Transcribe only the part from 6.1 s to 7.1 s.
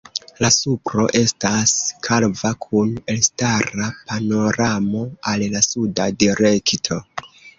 direkto.